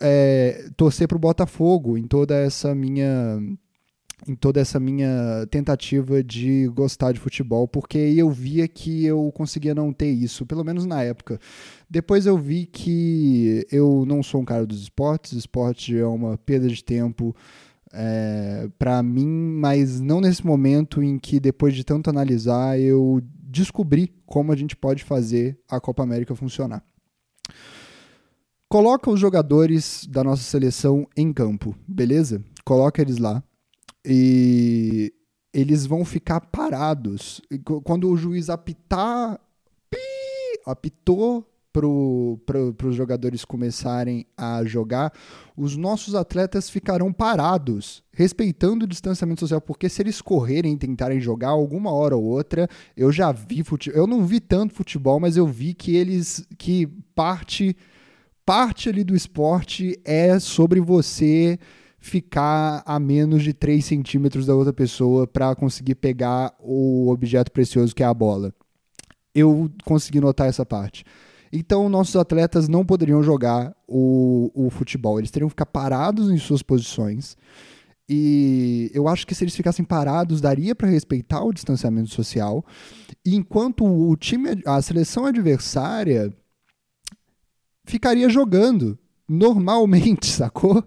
é, 0.00 0.70
torcer 0.76 1.08
para 1.08 1.16
o 1.16 1.20
Botafogo 1.20 1.98
em 1.98 2.04
toda 2.06 2.36
essa 2.36 2.74
minha 2.74 3.40
em 4.26 4.34
toda 4.34 4.60
essa 4.60 4.78
minha 4.78 5.46
tentativa 5.50 6.22
de 6.22 6.68
gostar 6.68 7.12
de 7.12 7.20
futebol, 7.20 7.66
porque 7.66 7.98
eu 7.98 8.30
via 8.30 8.68
que 8.68 9.04
eu 9.04 9.30
conseguia 9.34 9.74
não 9.74 9.92
ter 9.92 10.10
isso, 10.10 10.44
pelo 10.46 10.64
menos 10.64 10.86
na 10.86 11.02
época. 11.02 11.38
Depois 11.88 12.26
eu 12.26 12.36
vi 12.36 12.66
que 12.66 13.66
eu 13.70 14.04
não 14.06 14.22
sou 14.22 14.40
um 14.40 14.44
cara 14.44 14.66
dos 14.66 14.82
esportes, 14.82 15.32
esporte 15.32 15.96
é 15.96 16.06
uma 16.06 16.36
perda 16.38 16.68
de 16.68 16.84
tempo 16.84 17.34
é, 17.92 18.68
para 18.78 19.02
mim, 19.02 19.26
mas 19.26 20.00
não 20.00 20.20
nesse 20.20 20.46
momento 20.46 21.02
em 21.02 21.18
que, 21.18 21.40
depois 21.40 21.74
de 21.74 21.84
tanto 21.84 22.10
analisar, 22.10 22.78
eu 22.78 23.20
descobri 23.42 24.12
como 24.26 24.52
a 24.52 24.56
gente 24.56 24.76
pode 24.76 25.02
fazer 25.02 25.58
a 25.68 25.80
Copa 25.80 26.02
América 26.02 26.34
funcionar. 26.34 26.84
Coloca 28.68 29.10
os 29.10 29.18
jogadores 29.18 30.06
da 30.08 30.22
nossa 30.22 30.44
seleção 30.44 31.04
em 31.16 31.32
campo, 31.32 31.74
beleza? 31.88 32.40
Coloca 32.64 33.02
eles 33.02 33.18
lá 33.18 33.42
e 34.04 35.12
eles 35.52 35.86
vão 35.86 36.04
ficar 36.04 36.40
parados. 36.40 37.40
Quando 37.84 38.08
o 38.08 38.16
juiz 38.16 38.48
apitar, 38.48 39.38
apitou 40.66 41.46
para 41.72 41.86
os 42.88 42.96
jogadores 42.96 43.44
começarem 43.44 44.26
a 44.36 44.64
jogar, 44.64 45.12
os 45.56 45.76
nossos 45.76 46.16
atletas 46.16 46.68
ficarão 46.68 47.12
parados, 47.12 48.02
respeitando 48.12 48.84
o 48.84 48.88
distanciamento 48.88 49.40
social, 49.40 49.60
porque 49.60 49.88
se 49.88 50.02
eles 50.02 50.20
correrem 50.20 50.72
e 50.72 50.76
tentarem 50.78 51.20
jogar 51.20 51.50
alguma 51.50 51.92
hora 51.92 52.16
ou 52.16 52.24
outra, 52.24 52.68
eu 52.96 53.12
já 53.12 53.30
vi 53.30 53.62
futebol, 53.62 54.00
eu 54.00 54.06
não 54.06 54.24
vi 54.24 54.40
tanto 54.40 54.74
futebol, 54.74 55.20
mas 55.20 55.36
eu 55.36 55.46
vi 55.46 55.72
que 55.72 55.94
eles 55.94 56.44
que 56.58 56.86
parte 57.14 57.76
parte 58.44 58.88
ali 58.88 59.04
do 59.04 59.14
esporte 59.14 59.96
é 60.04 60.40
sobre 60.40 60.80
você 60.80 61.56
ficar 62.00 62.82
a 62.86 62.98
menos 62.98 63.42
de 63.42 63.52
3 63.52 63.84
centímetros 63.84 64.46
da 64.46 64.54
outra 64.54 64.72
pessoa 64.72 65.26
para 65.26 65.54
conseguir 65.54 65.96
pegar 65.96 66.54
o 66.58 67.10
objeto 67.10 67.52
precioso 67.52 67.94
que 67.94 68.02
é 68.02 68.06
a 68.06 68.14
bola. 68.14 68.54
Eu 69.34 69.70
consegui 69.84 70.18
notar 70.18 70.48
essa 70.48 70.64
parte. 70.64 71.04
Então, 71.52 71.88
nossos 71.88 72.16
atletas 72.16 72.68
não 72.68 72.86
poderiam 72.86 73.22
jogar 73.22 73.76
o, 73.86 74.50
o 74.54 74.70
futebol, 74.70 75.18
eles 75.18 75.30
teriam 75.30 75.48
que 75.48 75.52
ficar 75.52 75.66
parados 75.66 76.30
em 76.30 76.38
suas 76.38 76.62
posições. 76.62 77.36
E 78.08 78.90
eu 78.94 79.06
acho 79.06 79.26
que 79.26 79.34
se 79.34 79.44
eles 79.44 79.54
ficassem 79.54 79.84
parados, 79.84 80.40
daria 80.40 80.74
para 80.74 80.88
respeitar 80.88 81.44
o 81.44 81.52
distanciamento 81.52 82.10
social. 82.10 82.64
E 83.24 83.36
enquanto 83.36 83.84
o 83.84 84.16
time, 84.16 84.60
a 84.64 84.80
seleção 84.80 85.26
adversária 85.26 86.32
ficaria 87.84 88.28
jogando 88.28 88.98
normalmente, 89.28 90.26
sacou? 90.30 90.82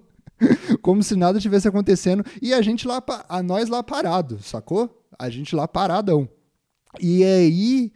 como 0.82 1.04
se 1.04 1.16
nada 1.16 1.40
tivesse 1.40 1.68
acontecendo 1.68 2.24
e 2.42 2.54
a 2.54 2.62
gente 2.62 2.88
lá, 2.88 3.04
a 3.30 3.44
nós 3.44 3.70
lá 3.70 3.84
parado, 3.84 4.40
sacou? 4.42 5.04
A 5.18 5.30
gente 5.30 5.56
lá 5.56 5.68
paradão. 5.68 6.28
E 7.00 7.24
aí, 7.24 7.92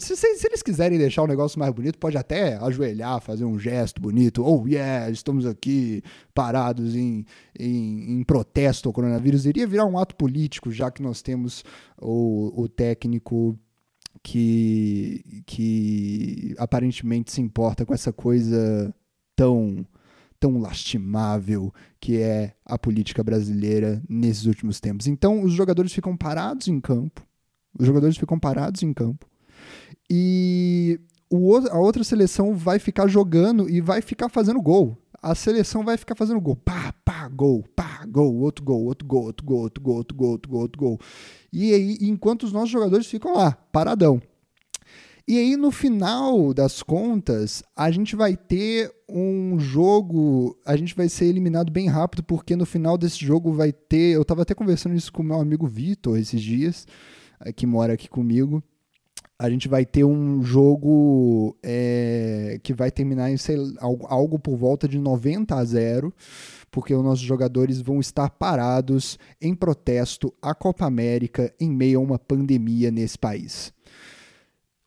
se, 0.00 0.16
se, 0.16 0.36
se, 0.36 0.46
eles 0.46 0.62
quiserem 0.62 0.98
deixar 0.98 1.22
o 1.22 1.26
negócio 1.26 1.58
mais 1.58 1.72
bonito, 1.72 1.98
pode 1.98 2.16
até 2.16 2.56
ajoelhar, 2.56 3.20
fazer 3.20 3.44
um 3.44 3.58
gesto 3.58 4.00
bonito. 4.00 4.44
Oh, 4.44 4.66
yeah, 4.66 5.08
estamos 5.08 5.46
aqui 5.46 6.02
parados 6.34 6.96
em, 6.96 7.24
em, 7.58 8.18
em 8.18 8.24
protesto 8.24 8.88
ao 8.88 8.92
coronavírus. 8.92 9.46
Iria 9.46 9.66
virar 9.66 9.86
um 9.86 9.98
ato 9.98 10.16
político, 10.16 10.72
já 10.72 10.90
que 10.90 11.00
nós 11.00 11.22
temos 11.22 11.64
o, 12.00 12.62
o 12.62 12.68
técnico 12.68 13.56
que, 14.20 15.42
que 15.46 16.54
aparentemente 16.58 17.32
se 17.32 17.40
importa 17.40 17.86
com 17.86 17.94
essa 17.94 18.12
coisa 18.12 18.92
tão 19.36 19.86
tão 20.40 20.58
lastimável 20.58 21.72
que 22.00 22.18
é 22.20 22.54
a 22.64 22.78
política 22.78 23.22
brasileira 23.22 24.02
nesses 24.08 24.46
últimos 24.46 24.80
tempos. 24.80 25.06
Então, 25.06 25.42
os 25.42 25.52
jogadores 25.52 25.92
ficam 25.92 26.16
parados 26.16 26.68
em 26.68 26.80
campo, 26.80 27.22
os 27.78 27.86
jogadores 27.86 28.16
ficam 28.16 28.38
parados 28.38 28.82
em 28.82 28.92
campo, 28.92 29.26
e 30.10 31.00
a 31.70 31.78
outra 31.78 32.02
seleção 32.02 32.54
vai 32.54 32.78
ficar 32.78 33.06
jogando 33.06 33.68
e 33.68 33.80
vai 33.80 34.00
ficar 34.00 34.28
fazendo 34.28 34.60
gol. 34.62 34.96
A 35.20 35.34
seleção 35.34 35.84
vai 35.84 35.96
ficar 35.96 36.14
fazendo 36.14 36.40
gol. 36.40 36.56
Pá, 36.56 36.94
pá, 37.04 37.28
gol, 37.28 37.64
pá, 37.74 38.06
gol, 38.08 38.36
outro 38.36 38.64
gol, 38.64 38.84
outro 38.84 39.06
gol, 39.06 39.24
outro 39.24 39.44
gol, 39.44 39.62
outro 39.62 39.82
gol, 39.82 39.96
outro 39.96 40.16
gol, 40.16 40.30
outro 40.30 40.50
gol, 40.50 40.60
outro 40.60 40.80
gol. 40.80 41.00
E 41.52 41.74
aí, 41.74 41.98
enquanto 42.02 42.44
os 42.44 42.52
nossos 42.52 42.70
jogadores 42.70 43.06
ficam 43.06 43.34
lá, 43.34 43.52
paradão. 43.72 44.22
E 45.30 45.36
aí, 45.36 45.58
no 45.58 45.70
final 45.70 46.54
das 46.54 46.82
contas, 46.82 47.62
a 47.76 47.90
gente 47.90 48.16
vai 48.16 48.34
ter 48.34 48.90
um 49.06 49.60
jogo. 49.60 50.58
A 50.64 50.74
gente 50.74 50.94
vai 50.94 51.06
ser 51.10 51.26
eliminado 51.26 51.70
bem 51.70 51.86
rápido, 51.86 52.22
porque 52.22 52.56
no 52.56 52.64
final 52.64 52.96
desse 52.96 53.22
jogo 53.22 53.52
vai 53.52 53.70
ter. 53.70 54.14
Eu 54.14 54.24
tava 54.24 54.40
até 54.40 54.54
conversando 54.54 54.94
isso 54.94 55.12
com 55.12 55.22
meu 55.22 55.38
amigo 55.38 55.66
Vitor 55.66 56.18
esses 56.18 56.40
dias, 56.40 56.86
que 57.54 57.66
mora 57.66 57.92
aqui 57.92 58.08
comigo 58.08 58.62
a 59.38 59.48
gente 59.48 59.68
vai 59.68 59.86
ter 59.86 60.02
um 60.02 60.42
jogo 60.42 61.56
é, 61.62 62.58
que 62.60 62.74
vai 62.74 62.90
terminar 62.90 63.30
em 63.30 63.36
sei, 63.36 63.56
algo, 63.78 64.36
por 64.36 64.56
volta 64.56 64.88
de 64.88 64.98
90 64.98 65.54
a 65.54 65.64
0, 65.64 66.12
porque 66.72 66.92
os 66.92 67.04
nossos 67.04 67.24
jogadores 67.24 67.80
vão 67.80 68.00
estar 68.00 68.30
parados 68.30 69.16
em 69.40 69.54
protesto 69.54 70.34
à 70.42 70.54
Copa 70.54 70.86
América 70.86 71.54
em 71.60 71.70
meio 71.70 72.00
a 72.00 72.02
uma 72.02 72.18
pandemia 72.18 72.90
nesse 72.90 73.16
país. 73.16 73.72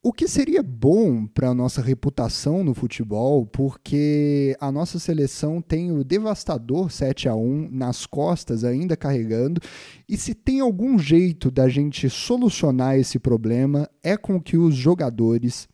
O 0.04 0.12
que 0.12 0.26
seria 0.26 0.64
bom 0.64 1.28
para 1.28 1.50
a 1.50 1.54
nossa 1.54 1.80
reputação 1.80 2.64
no 2.64 2.74
futebol, 2.74 3.46
porque 3.46 4.56
a 4.58 4.72
nossa 4.72 4.98
seleção 4.98 5.62
tem 5.62 5.92
o 5.92 6.02
devastador 6.02 6.90
7 6.90 7.28
a 7.28 7.36
1 7.36 7.68
nas 7.70 8.04
costas 8.04 8.64
ainda 8.64 8.96
carregando, 8.96 9.60
e 10.08 10.16
se 10.16 10.34
tem 10.34 10.58
algum 10.58 10.98
jeito 10.98 11.52
da 11.52 11.68
gente 11.68 12.10
solucionar 12.10 12.98
esse 12.98 13.16
problema 13.20 13.88
é 14.02 14.16
com 14.16 14.40
que 14.40 14.56
os 14.56 14.74
jogadores 14.74 15.68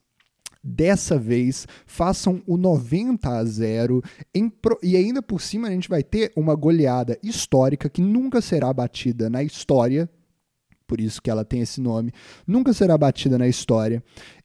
dessa 0.62 1.18
vez 1.18 1.66
façam 1.86 2.42
o 2.46 2.58
90 2.58 3.30
a 3.30 3.42
0 3.42 4.02
pro... 4.60 4.78
e 4.82 4.94
ainda 4.94 5.22
por 5.22 5.40
cima 5.40 5.68
a 5.68 5.70
gente 5.70 5.88
vai 5.88 6.02
ter 6.02 6.32
uma 6.36 6.54
goleada 6.54 7.18
histórica 7.22 7.88
que 7.88 8.02
nunca 8.02 8.42
será 8.42 8.70
batida 8.74 9.30
na 9.30 9.42
história 9.42 10.06
por 10.88 11.00
isso 11.00 11.22
que 11.22 11.30
ela 11.30 11.44
tem 11.44 11.60
esse 11.60 11.80
nome, 11.80 12.12
nunca 12.46 12.72
será 12.72 12.96
batida 12.96 13.38
na 13.38 13.46
história 13.46 14.02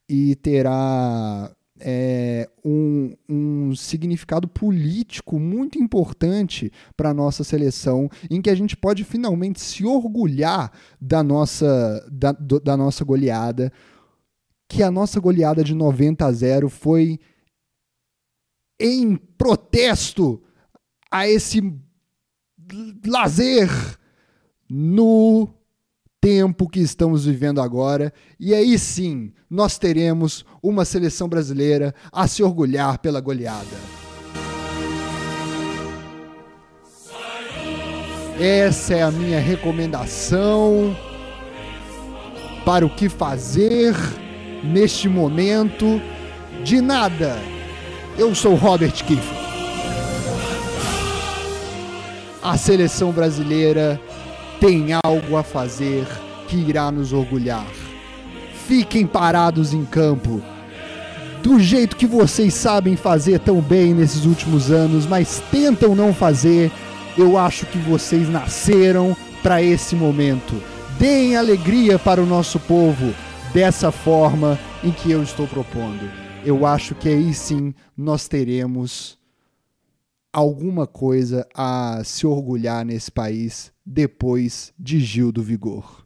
e 0.08 0.36
terá 0.36 1.50
é, 1.80 2.50
um, 2.64 3.16
um, 3.28 3.76
significado 3.76 4.48
político 4.48 5.40
muito 5.40 5.80
importante 5.80 6.72
para 6.96 7.10
a 7.10 7.14
nossa 7.14 7.44
seleção, 7.44 8.10
em 8.30 8.42
que 8.42 8.50
a 8.50 8.56
gente 8.56 8.78
pode 8.78 9.04
finalmente 9.04 9.60
se 9.60 9.86
orgulhar 9.86 10.72
da 11.00 11.24
nossa, 11.24 12.06
da, 12.12 12.34
do, 12.34 12.60
da 12.60 12.78
nossa 12.78 13.04
goleada, 13.04 13.72
que 14.70 14.84
a 14.84 14.92
nossa 14.92 15.20
goleada 15.20 15.64
de 15.64 15.74
90 15.74 16.26
a 16.26 16.32
0 16.32 16.70
foi 16.70 17.20
em 18.80 19.16
protesto 19.16 20.44
a 21.10 21.28
esse 21.28 21.62
lazer 23.06 23.70
no 24.70 25.48
tempo 26.24 26.70
que 26.70 26.80
estamos 26.80 27.26
vivendo 27.26 27.60
agora, 27.60 28.14
e 28.40 28.54
aí 28.54 28.80
sim 28.80 29.34
nós 29.50 29.78
teremos 29.78 30.46
uma 30.64 30.86
seleção 30.86 31.28
brasileira 31.28 31.94
a 32.14 32.26
se 32.30 32.42
orgulhar 32.42 32.98
pela 33.00 33.20
goleada. 33.20 33.76
Essa 38.40 38.94
é 38.94 39.04
a 39.04 39.12
minha 39.12 39.38
recomendação 39.42 40.96
para 42.64 42.86
o 42.86 42.90
que 42.90 43.10
fazer 43.10 43.94
neste 44.64 45.10
momento. 45.10 46.02
De 46.64 46.80
nada, 46.80 47.36
eu 48.18 48.34
sou 48.34 48.56
Robert 48.56 48.94
Kiefer. 49.04 49.44
A 52.42 52.58
seleção 52.58 53.12
brasileira 53.12 54.00
tem 54.66 54.94
algo 55.04 55.36
a 55.36 55.44
fazer 55.44 56.08
que 56.48 56.56
irá 56.56 56.90
nos 56.90 57.12
orgulhar. 57.12 57.68
Fiquem 58.66 59.06
parados 59.06 59.74
em 59.74 59.84
campo, 59.84 60.42
do 61.42 61.60
jeito 61.60 61.98
que 61.98 62.08
vocês 62.08 62.54
sabem 62.54 62.96
fazer 62.96 63.40
tão 63.40 63.60
bem 63.60 63.94
nesses 63.94 64.24
últimos 64.24 64.72
anos, 64.72 65.06
mas 65.06 65.44
tentam 65.52 65.94
não 65.94 66.14
fazer. 66.14 66.72
Eu 67.18 67.38
acho 67.38 67.66
que 67.66 67.78
vocês 67.78 68.30
nasceram 68.30 69.18
para 69.42 69.62
esse 69.62 69.98
momento. 69.98 70.56
Deem 70.98 71.36
alegria 71.36 72.00
para 72.00 72.24
o 72.24 72.26
nosso 72.26 72.58
povo 72.58 73.14
dessa 73.54 73.92
forma 73.92 74.58
em 74.82 74.92
que 74.92 75.12
eu 75.12 75.22
estou 75.22 75.46
propondo. 75.46 76.10
Eu 76.46 76.66
acho 76.66 76.96
que 76.96 77.10
aí 77.10 77.34
sim 77.34 77.74
nós 77.98 78.30
teremos 78.30 79.18
alguma 80.34 80.88
coisa 80.88 81.48
a 81.54 82.02
se 82.04 82.26
orgulhar 82.26 82.84
nesse 82.84 83.12
país 83.12 83.72
depois 83.86 84.74
de 84.80 85.00
Gil 85.00 85.32
do 85.32 85.44
Vigor. 85.44 86.03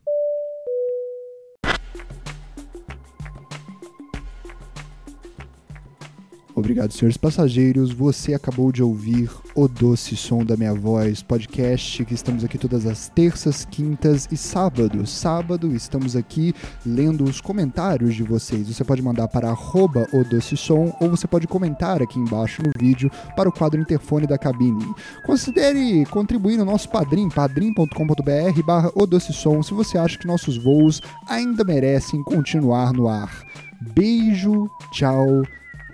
Obrigado, 6.57 6.91
senhores 6.91 7.17
passageiros. 7.17 7.91
Você 7.91 8.33
acabou 8.33 8.71
de 8.71 8.81
ouvir 8.81 9.29
O 9.53 9.67
Doce 9.67 10.15
Som 10.15 10.43
da 10.43 10.57
Minha 10.57 10.73
Voz, 10.73 11.21
podcast 11.21 12.03
que 12.03 12.15
estamos 12.15 12.43
aqui 12.43 12.57
todas 12.57 12.87
as 12.87 13.09
terças, 13.09 13.63
quintas 13.63 14.27
e 14.31 14.35
sábados. 14.35 15.11
Sábado 15.11 15.71
estamos 15.75 16.15
aqui 16.15 16.55
lendo 16.83 17.25
os 17.25 17.39
comentários 17.39 18.15
de 18.15 18.23
vocês. 18.23 18.67
Você 18.69 18.83
pode 18.83 19.03
mandar 19.03 19.27
para 19.27 19.51
arroba 19.51 20.07
O 20.11 20.23
Doce 20.23 20.57
Som 20.57 20.91
ou 20.99 21.11
você 21.11 21.27
pode 21.27 21.45
comentar 21.45 22.01
aqui 22.01 22.17
embaixo 22.17 22.63
no 22.63 22.71
vídeo 22.75 23.11
para 23.35 23.47
o 23.47 23.53
quadro 23.53 23.79
interfone 23.79 24.25
da 24.25 24.39
cabine. 24.39 24.83
Considere 25.27 26.07
contribuir 26.07 26.57
no 26.57 26.65
nosso 26.65 26.89
padrim, 26.89 27.29
padrim.com.br 27.29 28.63
barra 28.65 28.91
O 28.95 29.05
Doce 29.05 29.31
Som, 29.31 29.61
se 29.61 29.75
você 29.75 29.95
acha 29.95 30.17
que 30.17 30.25
nossos 30.25 30.57
voos 30.57 31.03
ainda 31.29 31.63
merecem 31.63 32.23
continuar 32.23 32.93
no 32.93 33.07
ar. 33.07 33.45
Beijo, 33.93 34.67
tchau 34.91 35.43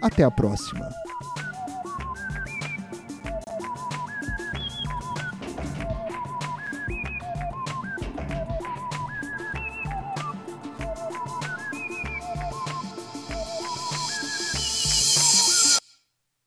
até 0.04 0.22
a 0.22 0.30
próxima! 0.30 0.90